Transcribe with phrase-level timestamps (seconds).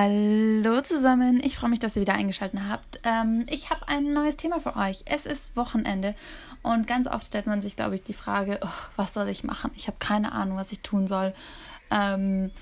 [0.00, 3.00] Hallo zusammen, ich freue mich, dass ihr wieder eingeschaltet habt.
[3.02, 5.02] Ähm, ich habe ein neues Thema für euch.
[5.06, 6.14] Es ist Wochenende
[6.62, 9.72] und ganz oft stellt man sich, glaube ich, die Frage, oh, was soll ich machen?
[9.74, 11.34] Ich habe keine Ahnung, was ich tun soll.
[11.90, 12.52] Ähm,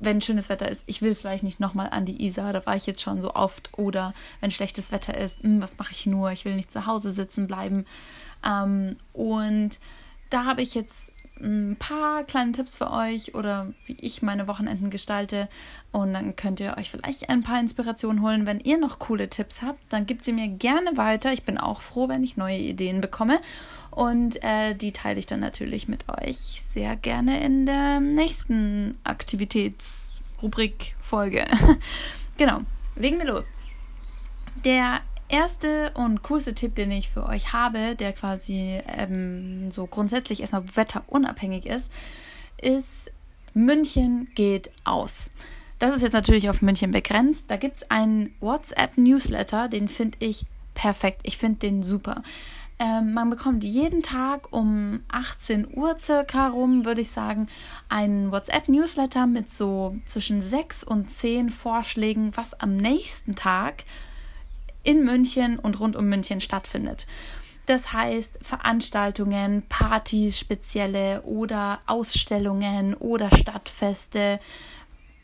[0.00, 2.86] wenn schönes Wetter ist, ich will vielleicht nicht nochmal an die Isar, da war ich
[2.86, 3.70] jetzt schon so oft.
[3.78, 6.32] Oder wenn schlechtes Wetter ist, mh, hm, was mache ich nur?
[6.32, 7.84] Ich will nicht zu Hause sitzen bleiben.
[8.44, 9.78] Ähm, und
[10.28, 11.12] da habe ich jetzt
[11.42, 15.48] ein paar kleine Tipps für euch oder wie ich meine Wochenenden gestalte.
[15.92, 18.46] Und dann könnt ihr euch vielleicht ein paar Inspirationen holen.
[18.46, 21.32] Wenn ihr noch coole Tipps habt, dann gebt sie mir gerne weiter.
[21.32, 23.40] Ich bin auch froh, wenn ich neue Ideen bekomme.
[23.90, 31.46] Und äh, die teile ich dann natürlich mit euch sehr gerne in der nächsten Aktivitätsrubrik-Folge.
[32.36, 32.60] genau,
[32.94, 33.54] legen wir los.
[34.64, 40.40] Der erste und coolste Tipp, den ich für euch habe, der quasi ähm, so grundsätzlich
[40.40, 41.90] erstmal wetterunabhängig ist,
[42.60, 43.10] ist
[43.54, 45.30] München geht aus.
[45.78, 47.46] Das ist jetzt natürlich auf München begrenzt.
[47.48, 51.22] Da gibt es einen WhatsApp-Newsletter, den finde ich perfekt.
[51.24, 52.22] Ich finde den super.
[52.78, 57.48] Ähm, man bekommt jeden Tag um 18 Uhr circa rum, würde ich sagen,
[57.88, 63.84] einen WhatsApp-Newsletter mit so zwischen 6 und 10 Vorschlägen, was am nächsten Tag
[64.82, 67.06] in München und rund um München stattfindet.
[67.66, 74.38] Das heißt Veranstaltungen, Partys spezielle oder Ausstellungen oder Stadtfeste.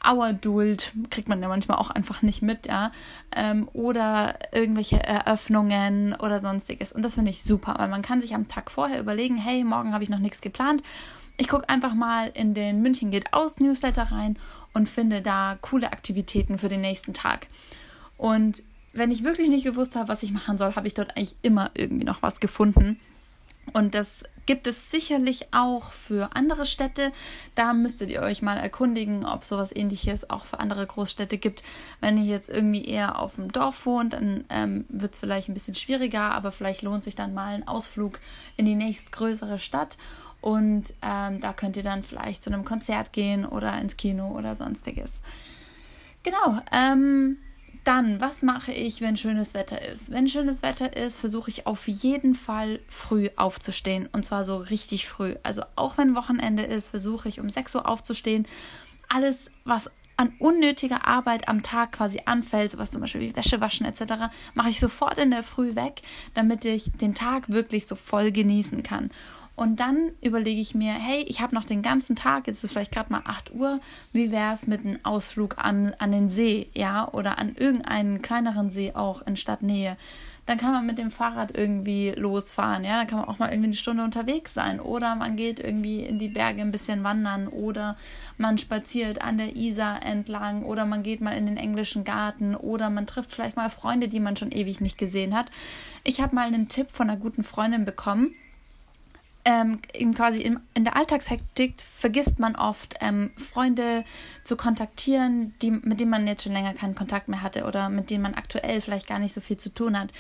[0.01, 2.93] Auerduld kriegt man ja manchmal auch einfach nicht mit, ja.
[3.35, 6.93] Ähm, oder irgendwelche Eröffnungen oder sonstiges.
[6.93, 9.93] Und das finde ich super, weil man kann sich am Tag vorher überlegen, hey, morgen
[9.93, 10.85] habe ich noch nichts geplant.
[11.39, 14.39] Ich gucke einfach mal in den München geht aus Newsletter rein
[14.73, 17.49] und finde da coole Aktivitäten für den nächsten Tag.
[18.17, 18.63] Und
[18.97, 21.71] wenn ich wirklich nicht gewusst habe, was ich machen soll, habe ich dort eigentlich immer
[21.75, 22.99] irgendwie noch was gefunden.
[23.73, 27.13] Und das gibt es sicherlich auch für andere Städte.
[27.57, 31.65] Da müsstet ihr euch mal erkundigen, ob sowas ähnliches auch für andere Großstädte gibt.
[32.01, 35.55] Wenn ihr jetzt irgendwie eher auf dem Dorf wohnt, dann ähm, wird es vielleicht ein
[35.55, 38.21] bisschen schwieriger, aber vielleicht lohnt sich dann mal ein Ausflug
[38.57, 39.97] in die nächstgrößere Stadt.
[40.41, 44.55] Und ähm, da könnt ihr dann vielleicht zu einem Konzert gehen oder ins Kino oder
[44.55, 45.21] sonstiges.
[46.23, 46.61] Genau.
[46.73, 47.39] Ähm,
[47.87, 50.11] dann, was mache ich, wenn schönes Wetter ist?
[50.11, 54.09] Wenn schönes Wetter ist, versuche ich auf jeden Fall früh aufzustehen.
[54.13, 55.37] Und zwar so richtig früh.
[55.43, 58.47] Also auch wenn Wochenende ist, versuche ich um 6 Uhr aufzustehen.
[59.09, 63.87] Alles, was an unnötiger Arbeit am Tag quasi anfällt, sowas zum Beispiel wie Wäsche waschen
[63.87, 66.03] etc., mache ich sofort in der Früh weg,
[66.35, 69.11] damit ich den Tag wirklich so voll genießen kann.
[69.57, 72.93] Und dann überlege ich mir, hey, ich habe noch den ganzen Tag, jetzt ist vielleicht
[72.93, 73.81] gerade mal 8 Uhr,
[74.13, 78.69] wie wäre es mit einem Ausflug an, an den See, ja, oder an irgendeinen kleineren
[78.69, 79.97] See auch in Stadtnähe.
[80.45, 83.69] Dann kann man mit dem Fahrrad irgendwie losfahren, ja, dann kann man auch mal irgendwie
[83.69, 84.79] eine Stunde unterwegs sein.
[84.79, 87.97] Oder man geht irgendwie in die Berge ein bisschen wandern oder
[88.37, 92.91] man spaziert an der Isar entlang oder man geht mal in den englischen Garten oder
[92.91, 95.47] man trifft vielleicht mal Freunde, die man schon ewig nicht gesehen hat.
[96.05, 98.35] Ich habe mal einen Tipp von einer guten Freundin bekommen
[99.47, 99.81] ähm,
[100.13, 104.05] quasi in, in, der Alltagshektik vergisst man oft, ähm, Freunde
[104.43, 108.11] zu kontaktieren, die, mit denen man jetzt schon länger keinen Kontakt mehr hatte oder mit
[108.11, 110.13] denen man aktuell vielleicht gar nicht so viel zu tun hat.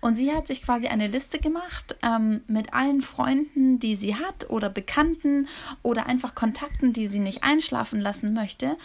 [0.00, 4.50] Und sie hat sich quasi eine Liste gemacht ähm, mit allen Freunden, die sie hat
[4.50, 5.46] oder Bekannten
[5.82, 8.76] oder einfach Kontakten, die sie nicht einschlafen lassen möchte.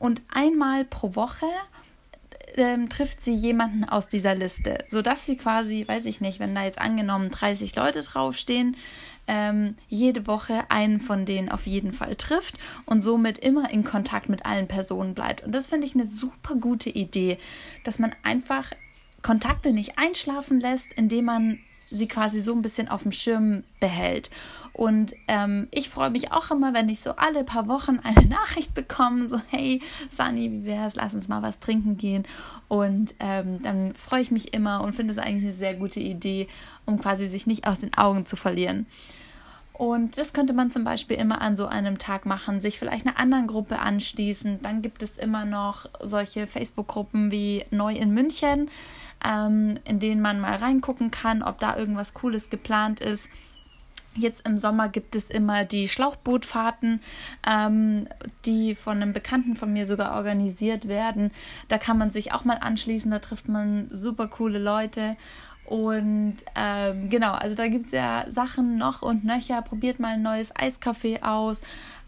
[0.00, 1.46] Und einmal pro Woche
[2.56, 6.64] ähm, trifft sie jemanden aus dieser Liste, sodass sie quasi, weiß ich nicht, wenn da
[6.64, 8.76] jetzt angenommen 30 Leute draufstehen,
[9.26, 14.28] ähm, jede Woche einen von denen auf jeden Fall trifft und somit immer in Kontakt
[14.28, 15.44] mit allen Personen bleibt.
[15.44, 17.38] Und das finde ich eine super gute Idee,
[17.84, 18.72] dass man einfach
[19.22, 21.58] Kontakte nicht einschlafen lässt, indem man
[21.90, 24.30] sie quasi so ein bisschen auf dem Schirm behält.
[24.74, 28.74] Und ähm, ich freue mich auch immer, wenn ich so alle paar Wochen eine Nachricht
[28.74, 29.80] bekomme, so hey
[30.10, 32.24] Sunny, wie wär's, lass uns mal was trinken gehen.
[32.66, 36.48] Und ähm, dann freue ich mich immer und finde es eigentlich eine sehr gute Idee,
[36.86, 38.86] um quasi sich nicht aus den Augen zu verlieren.
[39.72, 43.18] Und das könnte man zum Beispiel immer an so einem Tag machen, sich vielleicht einer
[43.18, 44.60] anderen Gruppe anschließen.
[44.62, 48.70] Dann gibt es immer noch solche Facebook-Gruppen wie Neu in München,
[49.24, 53.28] ähm, in denen man mal reingucken kann, ob da irgendwas Cooles geplant ist.
[54.16, 57.00] Jetzt im Sommer gibt es immer die Schlauchbootfahrten,
[57.48, 58.06] ähm,
[58.44, 61.32] die von einem Bekannten von mir sogar organisiert werden.
[61.68, 65.16] Da kann man sich auch mal anschließen, da trifft man super coole Leute.
[65.66, 69.62] Und ähm, genau, also da gibt es ja Sachen noch und nöcher.
[69.62, 71.60] Probiert mal ein neues Eiskaffee aus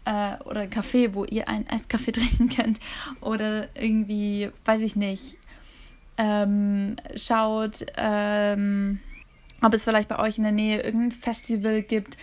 [0.05, 2.79] äh, oder ein Kaffee, wo ihr einen Eiskaffee trinken könnt.
[3.19, 5.37] Oder irgendwie, weiß ich nicht,
[6.17, 8.99] ähm, schaut, ähm,
[9.61, 12.17] ob es vielleicht bei euch in der Nähe irgendein Festival gibt.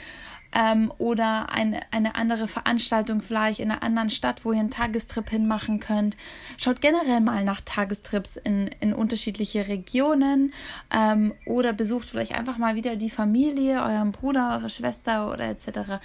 [0.55, 5.29] ähm, oder eine, eine andere Veranstaltung vielleicht in einer anderen Stadt, wo ihr einen Tagestrip
[5.29, 6.17] hinmachen könnt.
[6.57, 10.53] Schaut generell mal nach Tagestrips in, in unterschiedliche Regionen
[10.95, 15.99] ähm, oder besucht vielleicht einfach mal wieder die Familie, euren Bruder, eure Schwester oder etc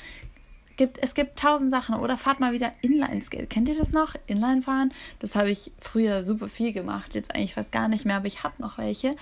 [0.80, 1.94] gibt, es gibt tausend Sachen.
[1.94, 3.50] Oder fahrt mal wieder Inline-Skate.
[3.50, 4.16] Kennt ihr das noch?
[4.26, 4.92] Inline fahren?
[5.20, 7.14] Das habe ich früher super viel gemacht.
[7.14, 9.16] Jetzt eigentlich fast gar nicht mehr, aber ich habe noch welche.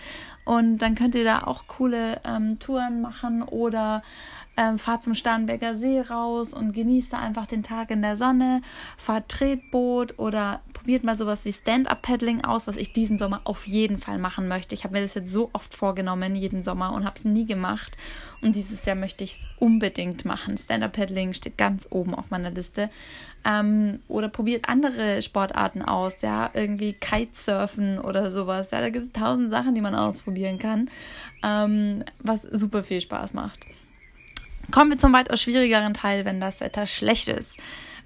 [0.46, 4.04] Und dann könnt ihr da auch coole ähm, Touren machen oder
[4.56, 8.62] ähm, fahrt zum Starnberger See raus und genießt da einfach den Tag in der Sonne,
[8.96, 13.98] fahrt Tretboot oder probiert mal sowas wie Stand-Up-Paddling aus, was ich diesen Sommer auf jeden
[13.98, 14.74] Fall machen möchte.
[14.74, 17.98] Ich habe mir das jetzt so oft vorgenommen, jeden Sommer, und habe es nie gemacht.
[18.40, 20.58] Und dieses Jahr möchte ich es unbedingt machen.
[20.58, 22.90] Stand-Up-Paddling steht ganz oben auf meiner Liste.
[23.44, 28.72] Ähm, oder probiert andere Sportarten aus, ja, irgendwie Kitesurfen oder sowas.
[28.72, 30.90] Ja, da gibt es tausend Sachen, die man ausprobieren kann,
[31.44, 33.60] ähm, was super viel Spaß macht.
[34.72, 37.58] Kommen wir zum weitaus schwierigeren Teil, wenn das Wetter schlecht ist.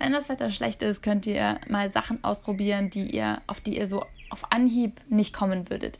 [0.02, 3.88] Wenn das Wetter schlecht ist, könnt ihr mal Sachen ausprobieren, die ihr, auf die ihr
[3.88, 6.00] so auf Anhieb nicht kommen würdet.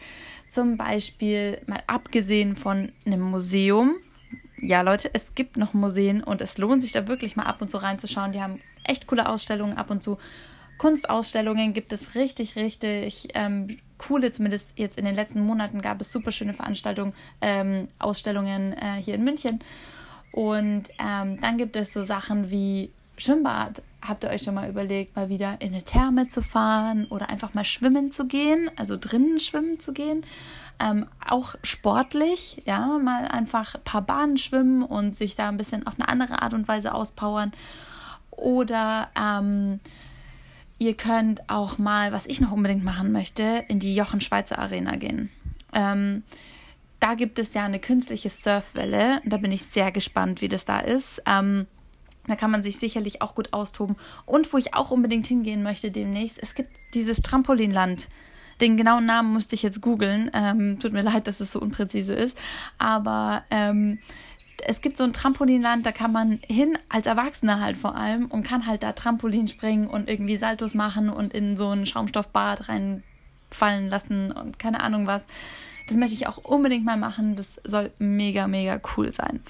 [0.50, 3.98] Zum Beispiel mal abgesehen von einem Museum.
[4.60, 7.70] Ja, Leute, es gibt noch Museen und es lohnt sich da wirklich mal ab und
[7.70, 8.32] zu reinzuschauen.
[8.32, 10.18] Die haben echt coole Ausstellungen ab und zu.
[10.80, 16.12] Kunstausstellungen gibt es richtig, richtig ähm, coole, zumindest jetzt in den letzten Monaten gab es
[16.12, 19.60] super schöne Veranstaltungen, ähm, Ausstellungen äh, hier in München.
[20.32, 23.84] Und ähm, dann gibt es so Sachen wie Schwimmbad.
[24.02, 27.54] Habt ihr euch schon mal überlegt, mal wieder in eine Therme zu fahren oder einfach
[27.54, 30.26] mal schwimmen zu gehen, also drinnen schwimmen zu gehen?
[30.80, 35.86] Ähm, auch sportlich, ja, mal einfach ein paar Bahnen schwimmen und sich da ein bisschen
[35.86, 37.54] auf eine andere Art und Weise auspowern.
[38.32, 39.80] Oder ähm,
[40.80, 44.96] ihr könnt auch mal, was ich noch unbedingt machen möchte, in die Jochen Schweizer Arena
[44.96, 45.30] gehen.
[45.74, 46.24] Ähm,
[47.00, 49.22] da gibt es ja eine künstliche Surfwelle.
[49.26, 51.22] Da bin ich sehr gespannt, wie das da ist.
[51.28, 51.68] Ähm,
[52.32, 53.96] da kann man sich sicherlich auch gut austoben.
[54.26, 58.08] Und wo ich auch unbedingt hingehen möchte demnächst, es gibt dieses Trampolinland.
[58.60, 60.30] Den genauen Namen musste ich jetzt googeln.
[60.34, 62.38] Ähm, tut mir leid, dass es so unpräzise ist.
[62.78, 64.00] Aber ähm,
[64.66, 68.44] es gibt so ein Trampolinland, da kann man hin, als Erwachsener halt vor allem, und
[68.44, 73.90] kann halt da Trampolin springen und irgendwie Saltos machen und in so ein Schaumstoffbad reinfallen
[73.90, 75.26] lassen und keine Ahnung was.
[75.88, 77.36] Das möchte ich auch unbedingt mal machen.
[77.36, 79.42] Das soll mega, mega cool sein.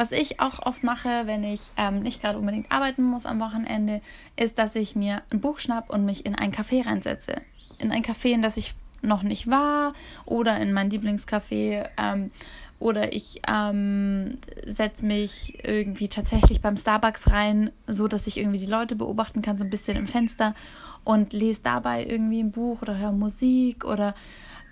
[0.00, 4.00] Was ich auch oft mache, wenn ich ähm, nicht gerade unbedingt arbeiten muss am Wochenende,
[4.34, 7.34] ist, dass ich mir ein Buch schnapp und mich in ein Café reinsetze.
[7.78, 9.92] In ein Café, in das ich noch nicht war
[10.24, 11.86] oder in mein Lieblingscafé.
[11.98, 12.30] Ähm,
[12.78, 18.64] oder ich ähm, setze mich irgendwie tatsächlich beim Starbucks rein, so dass ich irgendwie die
[18.64, 20.54] Leute beobachten kann, so ein bisschen im Fenster
[21.04, 24.14] und lese dabei irgendwie ein Buch oder höre Musik oder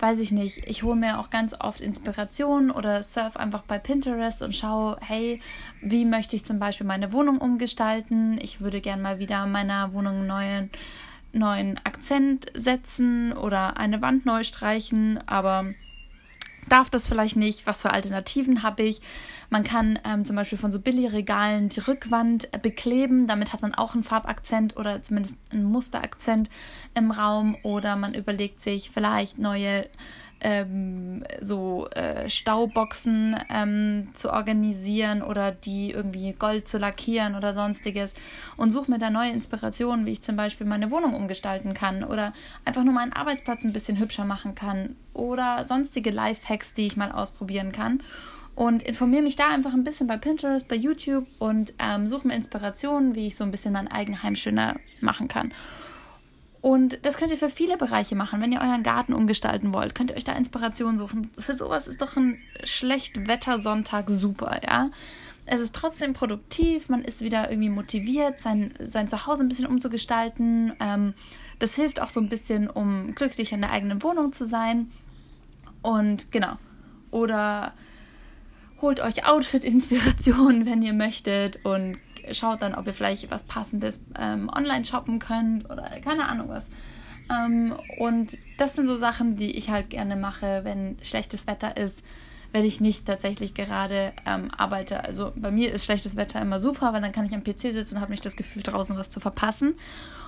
[0.00, 4.42] weiß ich nicht, ich hole mir auch ganz oft Inspiration oder surf einfach bei Pinterest
[4.42, 5.40] und schaue, hey,
[5.80, 8.38] wie möchte ich zum Beispiel meine Wohnung umgestalten?
[8.40, 10.70] Ich würde gern mal wieder meiner Wohnung einen neuen,
[11.32, 15.66] neuen Akzent setzen oder eine Wand neu streichen, aber
[16.68, 19.00] darf das vielleicht nicht, was für Alternativen habe ich.
[19.50, 23.94] Man kann ähm, zum Beispiel von so Billigregalen die Rückwand bekleben, damit hat man auch
[23.94, 26.50] einen Farbakzent oder zumindest einen Musterakzent
[26.94, 27.56] im Raum.
[27.62, 29.86] Oder man überlegt sich vielleicht neue
[30.40, 38.14] ähm, so äh, Stauboxen ähm, zu organisieren oder die irgendwie Gold zu lackieren oder sonstiges.
[38.56, 42.32] Und suche mir da neue Inspirationen, wie ich zum Beispiel meine Wohnung umgestalten kann oder
[42.64, 47.10] einfach nur meinen Arbeitsplatz ein bisschen hübscher machen kann oder sonstige Lifehacks, die ich mal
[47.10, 48.02] ausprobieren kann.
[48.58, 52.34] Und informiere mich da einfach ein bisschen bei Pinterest, bei YouTube und ähm, suche mir
[52.34, 55.52] Inspirationen, wie ich so ein bisschen mein Eigenheim schöner machen kann.
[56.60, 58.40] Und das könnt ihr für viele Bereiche machen.
[58.40, 61.30] Wenn ihr euren Garten umgestalten wollt, könnt ihr euch da Inspiration suchen.
[61.38, 64.90] Für sowas ist doch ein Schlechtwettersonntag super, ja.
[65.46, 70.72] Es ist trotzdem produktiv, man ist wieder irgendwie motiviert, sein, sein Zuhause ein bisschen umzugestalten.
[70.80, 71.14] Ähm,
[71.60, 74.90] das hilft auch so ein bisschen, um glücklich in der eigenen Wohnung zu sein.
[75.80, 76.56] Und genau.
[77.12, 77.72] Oder
[78.80, 81.98] holt euch Outfit-Inspiration, wenn ihr möchtet und
[82.32, 86.70] schaut dann, ob ihr vielleicht was Passendes ähm, online shoppen könnt oder keine Ahnung was.
[87.30, 92.02] Ähm, und das sind so Sachen, die ich halt gerne mache, wenn schlechtes Wetter ist,
[92.52, 95.04] wenn ich nicht tatsächlich gerade ähm, arbeite.
[95.04, 97.96] Also bei mir ist schlechtes Wetter immer super, weil dann kann ich am PC sitzen
[97.96, 99.74] und habe nicht das Gefühl, draußen was zu verpassen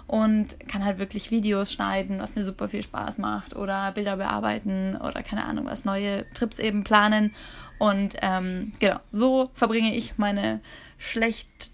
[0.06, 4.96] und kann halt wirklich Videos schneiden, was mir super viel Spaß macht oder Bilder bearbeiten
[4.96, 7.32] oder keine Ahnung was, neue Trips eben planen.
[7.78, 10.60] Und ähm, genau, so verbringe ich meine
[10.98, 11.70] schlecht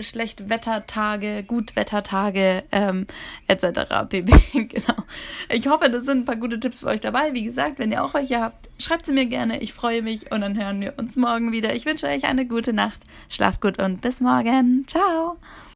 [0.00, 3.06] Schlechtwettertage, Gutwettertage ähm,
[3.48, 3.80] etc.
[4.08, 4.32] pp.
[4.68, 5.04] genau.
[5.48, 7.32] Ich hoffe, das sind ein paar gute Tipps für euch dabei.
[7.34, 9.60] Wie gesagt, wenn ihr auch welche habt, schreibt sie mir gerne.
[9.60, 11.74] Ich freue mich und dann hören wir uns morgen wieder.
[11.74, 13.02] Ich wünsche euch eine gute Nacht.
[13.28, 14.84] Schlaft gut und bis morgen.
[14.86, 15.36] Ciao.